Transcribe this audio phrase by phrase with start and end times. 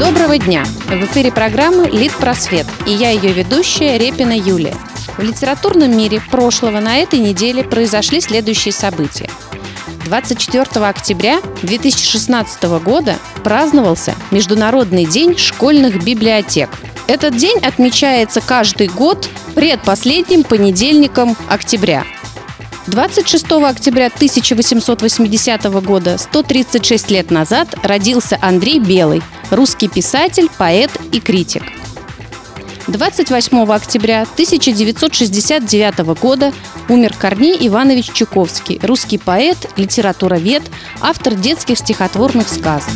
[0.00, 0.64] Доброго дня!
[0.86, 4.74] В эфире программы «Лид Просвет» и я ее ведущая Репина Юлия.
[5.18, 9.28] В литературном мире прошлого на этой неделе произошли следующие события.
[10.06, 16.70] 24 октября 2016 года праздновался Международный день школьных библиотек.
[17.06, 22.06] Этот день отмечается каждый год предпоследним понедельником октября–
[22.86, 31.62] 26 октября 1880 года, 136 лет назад, родился Андрей Белый, русский писатель, поэт и критик.
[32.86, 36.52] 28 октября 1969 года
[36.88, 40.62] умер Корней Иванович Чуковский, русский поэт, литературовед,
[41.00, 42.92] автор детских стихотворных сказок.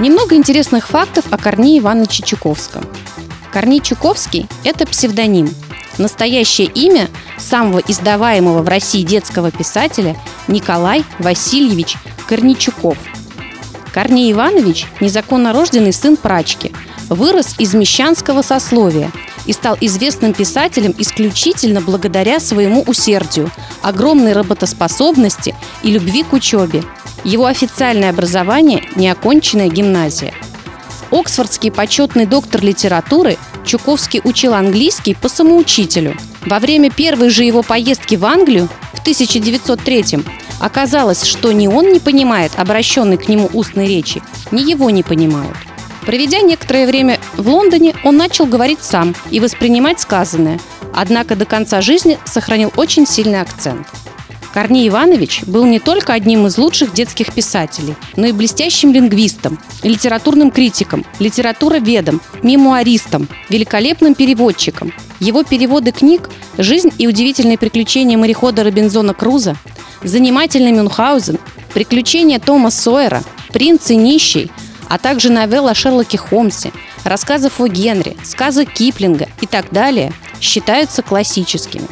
[0.00, 2.84] Немного интересных фактов о Корнее Ивановиче Чуковском.
[3.52, 5.50] Корней Чуковский– это псевдоним.
[6.00, 10.16] Настоящее имя самого издаваемого в России детского писателя
[10.48, 12.96] Николай Васильевич Корничуков.
[13.92, 16.72] Корней Иванович– незаконно рожденный сын прачки,
[17.10, 19.12] вырос из мещанского сословия
[19.44, 23.50] и стал известным писателем исключительно благодаря своему усердию,
[23.82, 26.82] огромной работоспособности и любви к учебе.
[27.24, 30.32] Его официальное образование– неоконченная гимназия.
[31.10, 36.16] Оксфордский почетный доктор литературы Чуковский учил английский по самоучителю–
[36.46, 40.20] во время первой же его поездки в Англию в 1903
[40.58, 45.56] оказалось, что ни он не понимает обращенной к нему устной речи, ни его не понимают.
[46.06, 50.58] Проведя некоторое время в Лондоне, он начал говорить сам и воспринимать сказанное,
[50.94, 53.86] однако до конца жизни сохранил очень сильный акцент–
[54.52, 60.50] Корней Иванович был не только одним из лучших детских писателей, но и блестящим лингвистом, литературным
[60.50, 64.92] критиком, литературоведом, мемуаристом, великолепным переводчиком.
[65.20, 66.28] Его переводы книг
[66.58, 69.56] «Жизнь и удивительные приключения морехода Робинзона Круза»,
[70.02, 71.38] «Занимательный Мюнхгаузен»,
[71.72, 73.22] «Приключения Тома Сойера»,
[73.52, 74.50] «Принц и нищий»,
[74.88, 76.72] а также новелла о Шерлоке Холмсе,
[77.04, 81.86] рассказов о Генри, сказы Киплинга и так далее считаются классическими.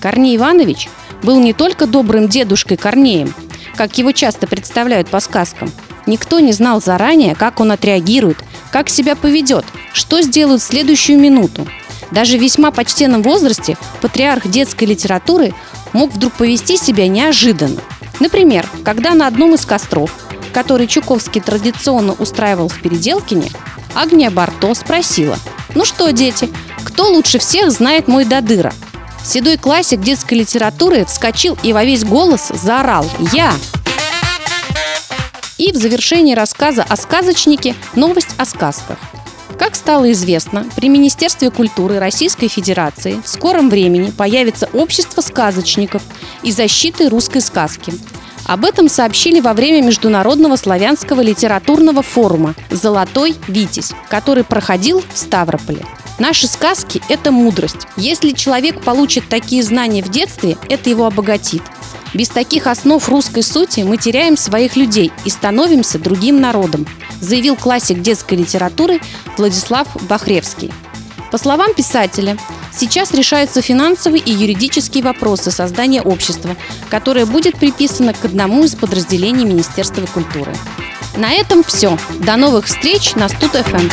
[0.00, 0.88] Корней Иванович–
[1.24, 3.34] был не только добрым дедушкой Корнеем,
[3.76, 5.72] как его часто представляют по сказкам.
[6.06, 8.38] Никто не знал заранее, как он отреагирует,
[8.70, 11.66] как себя поведет, что сделают в следующую минуту.
[12.10, 15.54] Даже в весьма почтенном возрасте патриарх детской литературы
[15.92, 17.80] мог вдруг повести себя неожиданно.
[18.20, 20.14] Например, когда на одном из костров,
[20.52, 23.50] который Чуковский традиционно устраивал в Переделкине,
[23.94, 25.38] Агния Барто спросила
[25.74, 26.50] «Ну что, дети,
[26.84, 28.72] кто лучше всех знает мой Дадыра?»
[29.24, 33.54] Седой классик детской литературы вскочил и во весь голос заорал «Я!».
[35.56, 38.98] И в завершении рассказа о сказочнике новость о сказках.
[39.58, 46.02] Как стало известно, при Министерстве культуры Российской Федерации в скором времени появится общество сказочников
[46.42, 47.94] и защиты русской сказки.
[48.44, 55.86] Об этом сообщили во время Международного славянского литературного форума «Золотой Витязь», который проходил в Ставрополе.
[56.18, 57.88] Наши сказки– это мудрость.
[57.96, 61.62] Если человек получит такие знания в детстве, это его обогатит.
[62.14, 66.86] Без таких основ русской сути мы теряем своих людей и становимся другим народом,
[67.20, 69.00] заявил классик детской литературы
[69.36, 70.72] Владислав Бахревский.
[71.32, 72.38] По словам писателя,
[72.72, 76.56] сейчас решаются финансовые и юридические вопросы создания общества,
[76.88, 80.54] которое будет приписано к одному из подразделений Министерства культуры.
[81.16, 81.98] На этом все.
[82.20, 83.90] До новых встреч на Студ-ФМ.